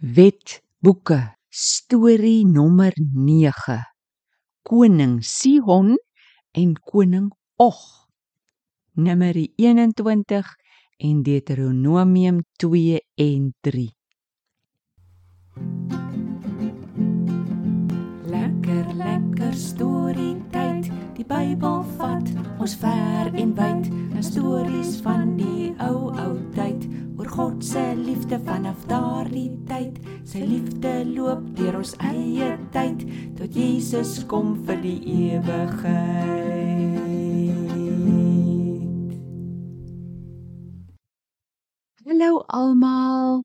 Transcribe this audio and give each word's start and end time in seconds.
Wetboeke 0.00 1.36
storie 1.50 2.44
nommer 2.44 2.92
9 2.98 3.78
Koning 4.62 5.22
Sihon 5.22 5.96
en 6.52 6.74
koning 6.74 7.30
Og. 7.58 7.78
Numeri 8.96 9.54
21 9.56 10.42
en 10.98 11.22
Deuteronomium 11.22 12.42
2 12.58 12.98
en 13.16 13.52
3 13.62 13.88
Lekker 18.26 18.94
lekker 18.98 19.54
storie 19.54 20.34
tyd. 20.50 20.90
Die 21.14 21.24
Bybel 21.24 21.84
vat 21.98 22.34
ons 22.58 22.74
ver 22.82 23.30
en 23.30 23.54
wyd. 23.54 23.86
Na 24.10 24.22
stories 24.22 24.98
van 25.06 25.36
die 25.38 25.70
ou 25.78 26.10
ou 26.10 26.34
tyd 26.58 26.73
God 27.34 27.64
se 27.64 27.94
liefde 27.94 28.38
vanaf 28.46 28.84
daardie 28.86 29.50
tyd 29.66 29.96
sy 30.22 30.38
liefde 30.46 30.90
loop 31.08 31.40
deur 31.58 31.80
ons 31.80 31.94
eie 32.06 32.52
tyd 32.76 33.00
tot 33.34 33.56
Jesus 33.58 34.12
kom 34.30 34.52
vir 34.68 34.78
die 34.84 35.00
ewigheid 35.32 36.04
Hallo 42.06 42.30
almal 42.60 43.42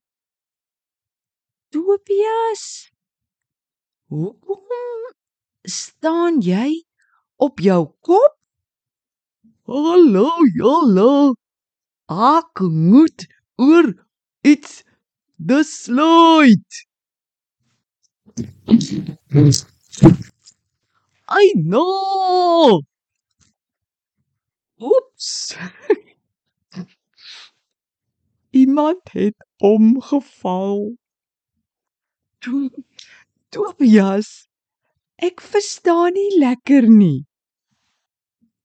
Tobias 1.74 2.68
Hoekom 4.14 5.10
staan 5.66 6.46
jy 6.46 6.86
op 7.42 7.58
jou 7.66 7.82
kop? 8.06 8.38
Hallo, 9.66 10.30
hallo. 10.62 11.12
Ek 12.10 12.62
moet 12.70 13.26
oor 13.60 14.08
iets 14.42 14.84
besluit. 15.36 16.88
Ai 21.26 21.54
no. 21.56 22.82
Oeps. 24.80 25.58
Iemand 28.62 29.12
het 29.12 29.36
omgeval. 29.58 30.96
Tobias, 33.50 34.48
ek 35.20 35.44
verstaan 35.44 36.16
nie 36.16 36.40
lekker 36.40 36.88
nie. 36.88 37.28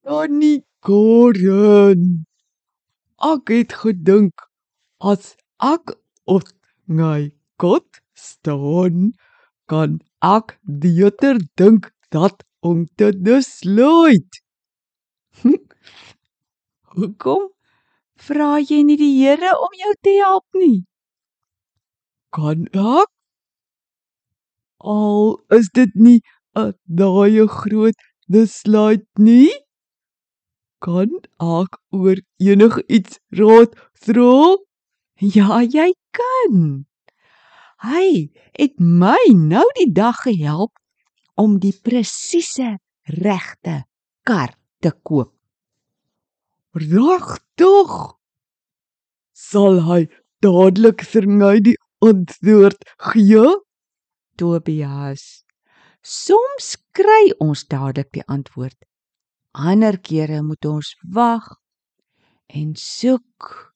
Donnie 0.07 0.63
Gordon. 0.87 2.23
Ek 3.25 3.51
het 3.51 3.75
gedink 3.83 4.47
as 5.13 5.35
ek 5.61 5.93
op 6.35 6.49
my 6.89 7.31
kot 7.61 8.01
staan, 8.17 9.13
kan 9.69 10.01
ek 10.25 10.57
beter 10.65 11.37
dink 11.61 11.91
dat 12.15 12.45
om 12.65 12.87
te 12.97 13.13
besluit. 13.27 14.41
Hoekom 16.95 17.51
vra 18.27 18.51
jy 18.63 18.81
nie 18.89 18.97
die 19.01 19.13
Here 19.19 19.53
om 19.67 19.77
jou 19.83 19.93
te 20.07 20.17
help 20.21 20.47
nie? 20.57 20.85
Kan 22.35 22.65
ek? 22.73 23.11
Al 24.95 25.41
is 25.59 25.69
dit 25.75 25.93
nie 26.07 26.21
'n 26.57 26.73
baie 27.01 27.47
groot 27.59 27.99
besluit 28.29 29.07
nie. 29.19 29.51
Kan 30.85 31.11
ek 31.41 31.81
oor 31.93 32.19
enigiets 32.39 33.19
raad 33.39 33.73
vra? 34.05 34.57
Ja, 35.23 35.63
jy 35.63 35.93
kan. 36.11 36.87
Hy 37.85 38.31
het 38.59 38.81
my 38.81 39.21
nou 39.31 39.65
die 39.79 39.93
dag 39.95 40.25
gehelp 40.25 40.75
om 41.39 41.61
die 41.63 41.75
presiese 41.75 42.79
regte 43.23 43.85
kar 44.27 44.57
te 44.83 44.91
koop. 44.91 45.31
Regtig? 46.75 47.93
Sal 49.35 49.85
hy 49.87 50.01
dadelik 50.43 51.05
vir 51.07 51.29
my 51.31 51.59
die 51.63 51.77
antwoord 52.03 52.83
gee? 53.13 53.47
Tobias. 54.35 55.45
Soms 56.03 56.75
kry 56.91 57.31
ons 57.39 57.63
dadelik 57.71 58.11
die 58.19 58.27
antwoord. 58.27 58.77
Ander 59.55 60.01
kere 60.03 60.43
moet 60.43 60.67
ons 60.67 60.91
wag 61.07 61.47
en 62.51 62.75
soek 62.75 63.74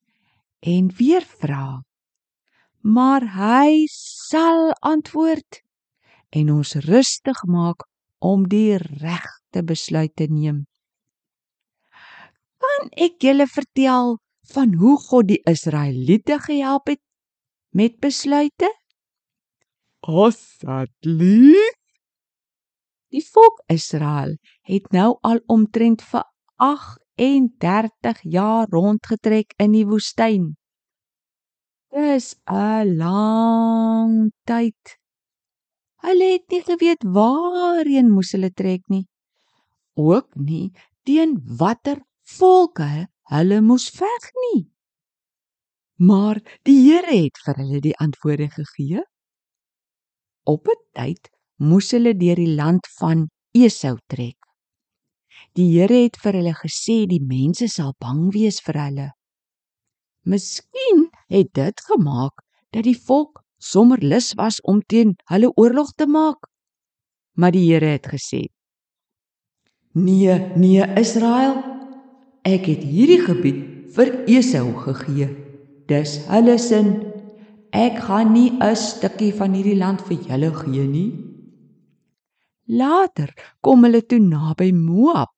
en 0.61 0.91
weer 0.99 1.25
vra. 1.41 1.83
Maar 2.81 3.25
hy 3.35 3.87
sal 3.93 4.73
antwoord 4.87 5.63
en 6.31 6.51
ons 6.53 6.75
rustig 6.87 7.45
maak 7.49 7.87
om 8.19 8.47
die 8.49 8.77
regte 8.77 9.63
besluit 9.65 10.15
te 10.17 10.27
neem. 10.31 10.65
Kan 12.59 12.91
ek 12.99 13.23
julle 13.23 13.47
vertel 13.47 14.19
van 14.53 14.75
hoe 14.81 14.97
God 15.09 15.29
die 15.31 15.41
Israeliete 15.49 16.39
gehelp 16.43 16.91
het 16.91 17.03
met 17.71 17.99
besluite? 18.03 18.71
Asseblief. 20.01 21.75
Die 23.09 23.25
volk 23.25 23.63
Israel 23.73 24.35
het 24.69 24.91
nou 24.93 25.17
al 25.25 25.41
omtrent 25.49 26.03
vir 26.05 26.27
38 27.19 28.23
jaar 28.23 28.67
rondgetrek 28.71 29.53
in 29.59 29.75
die 29.75 29.85
woestyn. 29.87 30.55
Dis 31.91 32.37
'n 32.47 32.97
lang 32.97 34.31
tyd. 34.47 34.99
Hulle 36.05 36.27
het 36.33 36.47
nie 36.53 36.63
geweet 36.63 37.03
waarheen 37.03 38.11
moes 38.15 38.33
hulle 38.33 38.51
trek 38.55 38.83
nie. 38.89 39.07
Ook 39.97 40.31
nie 40.37 40.71
teen 41.03 41.33
watter 41.59 41.99
volke 42.39 43.09
hulle 43.33 43.61
moes 43.61 43.89
veg 44.01 44.25
nie. 44.45 44.69
Maar 45.99 46.39
die 46.69 46.79
Here 46.87 47.17
het 47.25 47.41
vir 47.45 47.57
hulle 47.63 47.81
die 47.81 47.97
antwoorde 48.05 48.49
gegee. 48.59 49.03
Op 50.45 50.69
'n 50.69 50.83
tyd 50.99 51.31
moes 51.57 51.91
hulle 51.91 52.15
deur 52.15 52.37
die 52.37 52.55
land 52.61 52.87
van 52.99 53.29
Esau 53.53 53.97
trek. 54.07 54.38
Die 55.59 55.73
Here 55.75 56.05
het 56.05 56.15
vir 56.23 56.37
hulle 56.39 56.53
gesê 56.55 57.01
die 57.11 57.19
mense 57.19 57.67
sal 57.67 57.91
bang 57.99 58.29
wees 58.31 58.61
vir 58.63 58.77
hulle. 58.79 59.07
Miskien 60.23 61.09
het 61.35 61.49
dit 61.59 61.81
gemaak 61.89 62.45
dat 62.71 62.85
die 62.87 62.95
volk 62.95 63.41
sommer 63.59 63.99
lus 63.99 64.37
was 64.39 64.61
om 64.63 64.79
teen 64.87 65.17
hulle 65.33 65.51
oorlog 65.59 65.91
te 65.99 66.07
maak. 66.07 66.47
Maar 67.35 67.57
die 67.57 67.65
Here 67.67 67.91
het 67.97 68.07
gesê: 68.07 68.45
"Nee, 69.95 70.37
nee 70.55 70.87
Israel, 71.03 71.57
ek 72.45 72.71
het 72.71 72.85
hierdie 72.87 73.25
gebied 73.27 73.91
vir 73.97 74.15
Esau 74.31 74.71
gegee. 74.85 75.27
Dis 75.91 76.21
hulle 76.29 76.55
sin. 76.59 77.03
Ek 77.73 77.99
gaan 78.07 78.33
nie 78.33 78.53
'n 78.63 78.77
stukkie 78.77 79.35
van 79.35 79.59
hierdie 79.59 79.81
land 79.83 80.07
vir 80.07 80.23
julle 80.23 80.55
gee 80.55 80.87
nie." 80.87 81.11
Later 82.69 83.35
kom 83.61 83.83
hulle 83.83 84.07
toe 84.07 84.21
naby 84.21 84.71
Moab. 84.73 85.38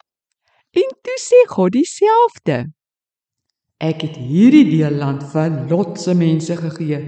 En 0.70 0.90
toe 1.02 1.18
sê 1.18 1.40
God 1.50 1.74
dieselfde. 1.74 2.70
Ek 3.80 4.04
het 4.04 4.16
hierdie 4.20 4.66
deel 4.68 4.98
land 5.00 5.24
vir 5.32 5.50
Lot 5.70 5.98
se 5.98 6.14
mense 6.14 6.56
gegee. 6.60 7.00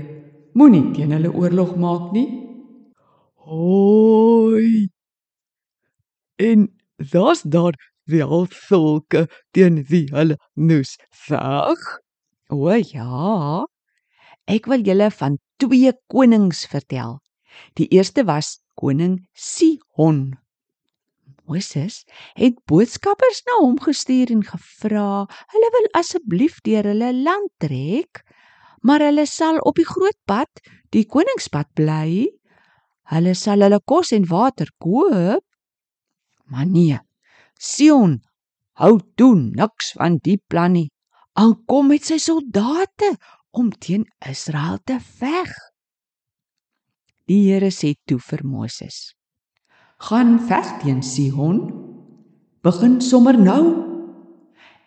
Moenie 0.58 0.88
teen 0.96 1.12
hulle 1.14 1.30
oorlog 1.30 1.76
maak 1.80 2.10
nie. 2.16 2.26
Hoi. 3.46 4.88
En 6.42 6.66
daar's 7.12 7.42
daar 7.42 7.76
wel 8.04 8.46
sulke 8.50 9.28
teen 9.50 9.82
wie 9.90 10.08
hulle 10.10 10.38
nuus 10.54 10.96
veg? 11.26 11.82
O 12.50 12.72
ja. 12.74 13.64
Ek 14.50 14.66
wil 14.66 14.82
julle 14.82 15.10
van 15.14 15.38
twee 15.62 15.92
konings 16.10 16.66
vertel. 16.66 17.20
Die 17.78 17.86
eerste 17.94 18.24
was 18.26 18.58
koning 18.74 19.20
Sihon. 19.32 20.41
Moses 21.52 22.04
het 22.38 22.56
boodskappers 22.68 23.42
na 23.48 23.58
hom 23.60 23.76
gestuur 23.80 24.30
en 24.32 24.44
gevra, 24.46 25.24
hulle 25.52 25.70
wil 25.76 25.88
asseblief 26.00 26.60
deur 26.64 26.86
hulle 26.88 27.10
land 27.12 27.50
trek, 27.60 28.22
maar 28.82 29.04
hulle 29.04 29.26
sal 29.28 29.60
op 29.68 29.76
die 29.76 29.88
groot 29.88 30.18
pad, 30.26 30.62
die 30.92 31.04
koningspad 31.04 31.68
bly. 31.78 32.26
Hulle 33.12 33.34
sal 33.36 33.64
hulle 33.64 33.80
kos 33.84 34.12
en 34.16 34.28
water 34.30 34.70
koop. 34.80 35.44
Maar 36.48 36.66
nee, 36.66 36.98
Sion 37.58 38.20
hou 38.80 38.96
toe 39.16 39.34
niks 39.36 39.92
van 39.98 40.18
die 40.24 40.38
plan 40.48 40.74
nie. 40.76 40.88
Al 41.38 41.54
kom 41.68 41.92
met 41.92 42.08
sy 42.08 42.18
soldate 42.20 43.12
om 43.52 43.70
teen 43.72 44.04
Israel 44.28 44.80
te 44.88 44.98
veg. 45.20 45.52
Die 47.28 47.44
Here 47.46 47.70
sê 47.72 47.94
toe 48.08 48.18
vir 48.20 48.42
Moses: 48.44 49.12
"Gaan 50.02 50.38
veg 50.48 50.82
teen 50.82 51.02
Sihon. 51.02 51.58
Begin 52.62 53.00
sommer 53.00 53.38
nou. 53.38 53.64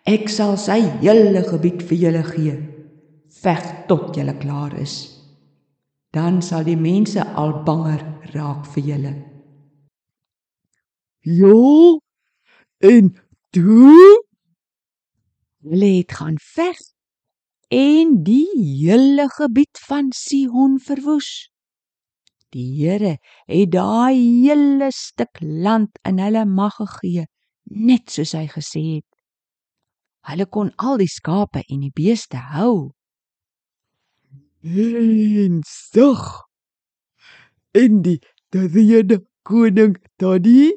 Ek 0.04 0.28
sal 0.28 0.56
sy 0.56 0.80
hele 1.02 1.42
gebied 1.42 1.82
vir 1.82 1.98
julle 1.98 2.24
gee. 2.24 2.56
Veg 3.42 3.86
tot 3.88 4.16
julle 4.16 4.36
klaar 4.38 4.74
is." 4.78 5.16
dan 6.16 6.40
sal 6.42 6.64
die 6.64 6.78
mense 6.80 7.20
al 7.36 7.52
banger 7.66 8.00
raak 8.32 8.64
vir 8.72 8.84
julle. 8.90 9.14
Ja. 11.20 11.56
En 12.78 13.12
toe 13.56 14.22
Hulle 15.66 15.88
het 15.96 16.12
gaan 16.14 16.36
veg 16.38 16.78
en 17.74 18.12
die 18.22 18.46
hele 18.54 19.24
gebied 19.34 19.80
van 19.88 20.12
Sihon 20.14 20.76
verwoes. 20.78 21.48
Die 22.56 22.70
Here 22.78 23.18
het 23.50 23.72
daai 23.74 24.16
hele 24.16 24.88
stuk 24.94 25.42
land 25.42 25.98
in 26.08 26.22
hulle 26.24 26.46
mag 26.48 26.78
gegee, 26.78 27.26
net 27.68 28.08
soos 28.08 28.32
hy 28.32 28.46
gesê 28.48 28.82
het. 28.94 29.08
Hulle 30.30 30.46
kon 30.48 30.70
al 30.80 30.96
die 31.02 31.10
skape 31.10 31.60
en 31.68 31.82
die 31.84 31.92
beeste 31.92 32.40
hou. 32.56 32.92
en 34.66 35.60
sug. 35.68 36.24
En 37.76 38.00
die 38.02 38.18
derde 38.50 39.20
koning 39.44 39.94
Taddy, 40.16 40.72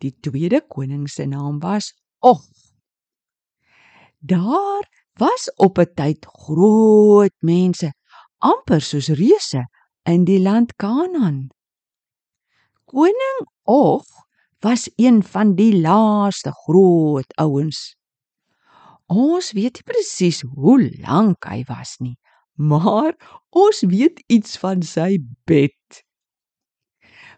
Die 0.00 0.14
tweede 0.22 0.60
koning 0.62 1.08
se 1.10 1.26
naam 1.26 1.58
was 1.58 1.92
Og. 2.18 2.42
Daar 4.18 4.88
was 5.18 5.52
op 5.56 5.78
'n 5.78 5.94
tyd 5.94 6.26
groot 6.26 7.34
mense, 7.42 7.92
amper 8.38 8.80
soos 8.80 9.08
reuse 9.08 9.62
in 10.08 10.24
die 10.24 10.40
land 10.40 10.74
Kanaan. 10.80 11.48
Koning 12.88 13.44
Og 13.68 14.04
was 14.64 14.88
een 14.96 15.22
van 15.22 15.54
die 15.54 15.74
laaste 15.76 16.52
groot 16.64 17.34
ouens. 17.36 17.94
Ons 19.06 19.52
weet 19.52 19.78
nie 19.78 19.86
presies 19.88 20.40
hoe 20.56 20.80
lank 21.04 21.44
hy 21.48 21.62
was 21.68 21.96
nie, 22.00 22.16
maar 22.56 23.12
ons 23.52 23.84
weet 23.88 24.24
iets 24.32 24.56
van 24.60 24.82
sy 24.82 25.20
bed. 25.48 26.00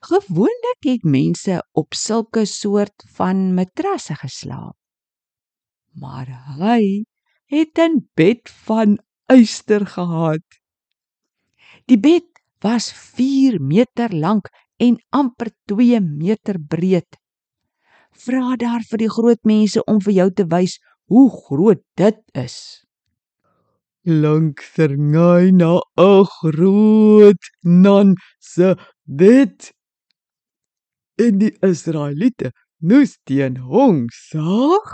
Gewoonlik 0.06 0.86
het 0.86 1.04
mense 1.04 1.58
op 1.76 1.98
sulke 1.98 2.46
soort 2.48 3.04
van 3.18 3.50
matrasse 3.58 4.14
geslaap. 4.22 4.78
Maar 5.98 6.30
hy 6.62 7.04
het 7.50 7.78
'n 7.78 8.06
bed 8.14 8.48
van 8.66 8.98
yster 9.26 9.86
gehad. 9.86 10.46
Die 11.86 11.98
bed 11.98 12.29
was 12.62 12.92
4 12.92 13.60
meter 13.60 14.12
lank 14.12 14.48
en 14.78 14.98
amper 15.10 15.50
2 15.66 16.00
meter 16.00 16.58
breed. 16.58 17.16
Vra 18.12 18.56
daar 18.56 18.84
vir 18.90 19.04
die 19.06 19.10
groot 19.10 19.42
mense 19.44 19.82
om 19.86 20.00
vir 20.00 20.14
jou 20.20 20.30
te 20.30 20.46
wys 20.50 20.78
hoe 21.10 21.28
groot 21.46 21.82
dit 21.96 22.20
is. 22.34 22.84
langs 24.04 24.78
ngai 25.12 25.52
na 25.52 25.80
'n 25.96 26.24
groot 26.24 27.42
nan 27.62 28.14
se 28.40 28.76
bed. 29.04 29.72
En 31.18 31.38
die 31.38 31.52
Israeliete 31.60 32.52
moes 32.78 33.18
teen 33.24 33.56
hom 33.56 34.08
sag. 34.08 34.88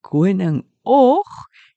Koning 0.00 0.64
Og 0.86 1.26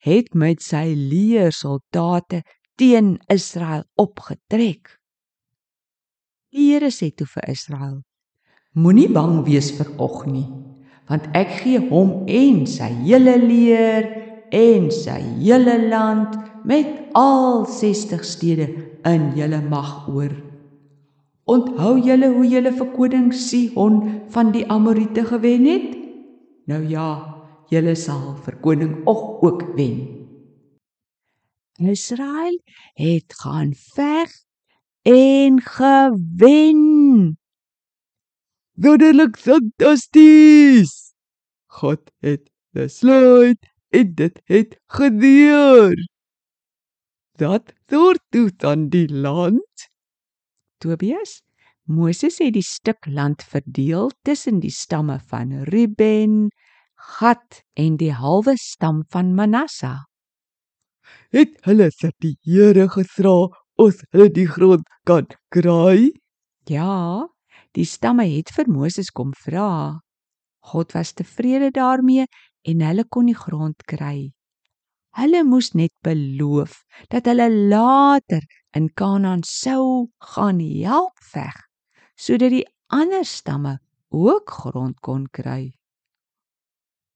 het 0.05 0.35
met 0.37 0.61
sy 0.61 0.93
leersoldate 0.93 2.43
teen 2.79 3.17
Israel 3.27 3.83
opgetrek. 3.99 4.87
Die 6.55 6.71
Here 6.71 6.89
sê 6.95 7.11
toe 7.11 7.27
vir 7.27 7.49
Israel: 7.51 7.97
Moenie 8.73 9.09
bang 9.11 9.41
wees 9.45 9.73
vir 9.75 9.89
Og 9.99 10.23
nie, 10.31 10.47
want 11.11 11.27
ek 11.37 11.59
gee 11.63 11.81
hom 11.91 12.23
en 12.25 12.63
sy 12.69 12.89
hele 13.03 13.35
leer 13.41 14.07
en 14.55 14.87
sy 14.93 15.19
hele 15.41 15.75
land 15.89 16.37
met 16.65 17.11
al 17.19 17.65
60 17.67 18.23
stede 18.25 18.69
in 19.05 19.33
julle 19.35 19.59
mag 19.67 20.07
oor. 20.07 20.31
Onthou 21.49 21.97
julle 22.05 22.29
hoe 22.31 22.45
julle 22.45 22.71
vir 22.77 22.89
koning 22.93 23.33
Sihon 23.33 23.99
van 24.29 24.53
die 24.53 24.63
Amorite 24.69 25.25
gewen 25.25 25.65
het? 25.65 25.91
Nou 26.69 26.83
ja, 26.85 27.09
julle 27.73 27.95
sal 27.97 28.37
vir 28.45 28.59
koning 28.61 28.95
Og 29.09 29.43
ook 29.43 29.65
wen. 29.75 30.18
Israel 31.79 32.61
het 32.93 33.33
gaan 33.33 33.73
veg 33.73 34.31
en 35.01 35.61
gewen. 35.61 37.37
Wonderlik 38.71 39.37
fantasties. 39.37 41.13
God 41.65 42.11
het 42.17 42.51
besluit 42.69 43.57
en 43.89 44.13
dit 44.13 44.41
het 44.43 44.79
gebeur. 44.85 46.09
Dat 47.31 47.73
soort 47.87 48.21
toe 48.29 48.51
dan 48.55 48.89
die 48.89 49.09
land 49.13 49.89
Tobias, 50.79 51.41
Moses 51.83 52.37
het 52.39 52.53
die 52.55 52.63
stuk 52.63 53.05
land 53.05 53.43
verdeel 53.43 54.11
tussen 54.23 54.61
die 54.63 54.71
stamme 54.71 55.19
van 55.27 55.51
Ruben, 55.67 56.47
Gad 56.95 57.63
en 57.73 57.97
die 57.99 58.13
halwe 58.15 58.55
stam 58.55 59.03
van 59.11 59.33
Manasse. 59.35 60.08
Het 61.35 61.57
hulle 61.67 61.89
vir 61.99 62.13
die 62.23 62.35
Here 62.45 62.87
gevra 62.89 63.35
of 63.79 64.01
hulle 64.11 64.29
die 64.33 64.47
grond 64.47 64.87
kan 65.07 65.27
kry. 65.53 66.11
Ja, 66.69 67.27
die 67.77 67.85
stamme 67.85 68.25
het 68.29 68.51
vir 68.55 68.69
Moses 68.69 69.11
kom 69.13 69.33
vra. 69.45 69.99
God 70.69 70.93
was 70.93 71.13
tevrede 71.13 71.71
daarmee 71.71 72.27
en 72.67 72.83
hulle 72.85 73.05
kon 73.07 73.29
die 73.29 73.37
grond 73.37 73.85
kry. 73.87 74.31
Hulle 75.17 75.43
moes 75.43 75.71
net 75.73 75.93
beloof 76.05 76.83
dat 77.09 77.25
hulle 77.29 77.49
later 77.49 78.45
in 78.77 78.89
Kanaan 78.93 79.41
sou 79.43 80.09
gaan 80.35 80.61
help 80.61 81.17
veg 81.33 81.55
sodat 82.19 82.51
die 82.51 82.65
ander 82.91 83.23
stamme 83.25 83.77
ook 84.11 84.51
grond 84.51 84.99
kon 84.99 85.25
kry. 85.31 85.71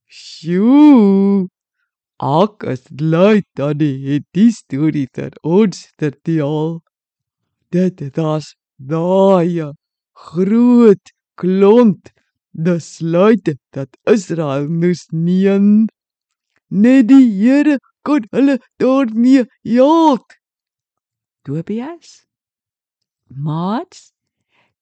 Sjoe. 0.07 1.50
Ek 2.21 2.63
is 2.69 2.83
bly 2.89 3.42
dat 3.57 3.80
die 3.80 3.98
het 4.06 4.25
die 4.38 4.51
storie 4.54 5.07
vir 5.15 5.33
ons 5.42 5.88
vertel. 5.98 6.81
Dit 7.74 8.01
was 8.15 8.54
daai 8.77 9.74
groot 10.13 11.13
klont 11.36 12.12
besluit 12.54 13.56
dat 13.74 13.89
Israel 14.06 14.69
moes 14.69 15.07
neem. 15.12 15.88
Net 16.69 17.10
die 17.10 17.25
Here 17.42 17.80
kon 18.06 18.25
hulle 18.31 18.60
daarmee 18.77 19.45
help. 19.65 20.25
Tobias? 21.44 22.25
Mats, 23.27 24.13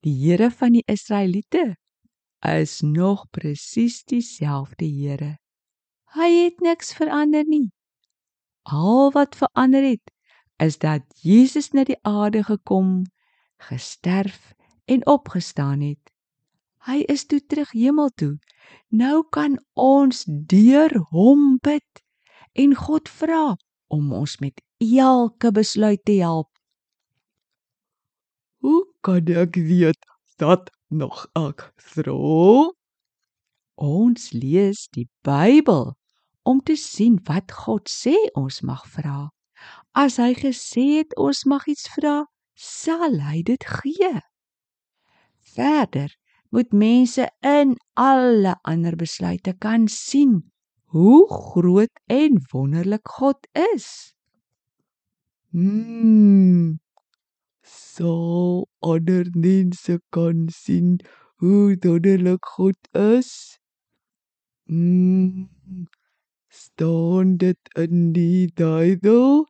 die 0.04 0.14
Here 0.14 0.52
van 0.52 0.76
die 0.76 0.84
Israeliete 0.88 1.76
is 2.42 2.82
nog 2.82 3.30
presies 3.32 4.04
dieselfde 4.04 4.86
Here. 4.86 5.41
Hy 6.12 6.30
het 6.44 6.60
niks 6.60 6.92
verander 6.94 7.46
nie. 7.48 7.70
Al 8.68 9.12
wat 9.16 9.36
verander 9.36 9.84
het, 9.84 10.12
is 10.60 10.78
dat 10.78 11.02
Jesus 11.24 11.72
na 11.72 11.86
die 11.88 11.98
aarde 12.04 12.44
gekom, 12.44 13.06
gesterf 13.64 14.52
en 14.86 15.06
opgestaan 15.08 15.80
het. 15.82 16.12
Hy 16.84 17.04
is 17.14 17.24
toe 17.26 17.40
terug 17.46 17.72
hemel 17.72 18.10
toe. 18.20 18.40
Nou 18.90 19.24
kan 19.30 19.56
ons 19.74 20.26
deur 20.28 20.92
hom 21.14 21.58
bid 21.64 22.04
en 22.60 22.76
God 22.76 23.10
vra 23.10 23.56
om 23.88 24.12
ons 24.14 24.36
met 24.44 24.60
elke 24.82 25.52
besluit 25.52 26.04
te 26.04 26.18
help. 26.20 26.50
Hoe 28.60 28.84
kan 29.00 29.32
ek 29.32 29.56
weet 29.56 30.02
dat 30.42 30.74
nog 30.90 31.24
ek 31.40 31.70
vra? 31.78 32.68
Ons 33.82 34.32
lees 34.36 34.88
die 34.92 35.08
Bybel 35.24 35.94
om 36.44 36.62
te 36.62 36.76
sien 36.76 37.20
wat 37.28 37.52
God 37.52 37.90
sê 37.90 38.16
ons 38.38 38.62
mag 38.62 38.84
vra. 38.96 39.30
As 39.94 40.18
hy 40.22 40.34
gesê 40.38 40.86
het 41.02 41.16
ons 41.20 41.44
mag 41.46 41.68
iets 41.70 41.88
vra, 41.96 42.26
sal 42.56 43.20
hy 43.26 43.42
dit 43.46 43.66
gee. 43.82 44.14
Verder 45.56 46.14
moet 46.52 46.72
mense 46.74 47.28
in 47.46 47.76
alle 48.00 48.56
ander 48.68 48.96
besluite 48.96 49.54
kan 49.60 49.88
sien 49.88 50.42
hoe 50.92 51.28
groot 51.32 51.92
en 52.08 52.40
wonderlik 52.52 53.08
God 53.08 53.48
is. 53.74 54.14
Hmm. 55.52 56.80
So 57.64 58.68
ander 58.80 59.28
mense 59.36 60.00
kan 60.12 60.48
sien 60.52 61.00
hoe 61.44 61.78
wonderlik 61.80 62.46
God 62.56 62.80
is. 62.92 63.60
Hmm. 64.68 65.48
Staan 66.82 67.38
dit 67.38 67.60
in 67.78 68.08
die 68.14 68.50
Bybel? 68.58 69.44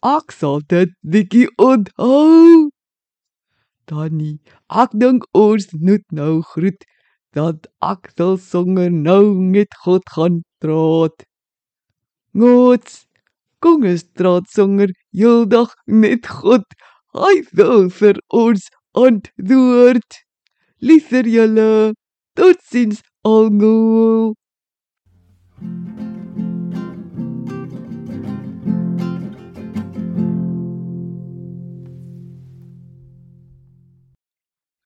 Ek 0.00 0.32
sal 0.32 0.62
dit 0.72 0.92
bietjie 1.04 1.50
onthou. 1.60 2.70
Danny, 3.92 4.30
ek 4.72 4.94
dink 5.02 5.26
ons 5.36 5.66
moet 5.82 6.04
nou 6.16 6.38
groet 6.54 6.86
dat 7.36 7.68
ek 7.84 8.08
sal 8.16 8.38
songer 8.40 8.88
nou 8.88 9.34
met 9.36 9.76
God 9.84 10.08
gaan 10.14 10.38
praat. 10.64 11.26
Goed. 12.32 12.88
kongestraatsanger 13.60 14.94
heeldag 15.12 15.74
net 15.84 16.30
God. 16.38 16.64
Hy 17.12 17.34
wil 17.52 17.90
vir 17.98 18.22
ons 18.28 18.64
antwoord. 18.96 20.22
Liever 20.80 21.28
julle. 21.28 21.92
Totsiens 22.32 23.04
almal. 23.20 24.32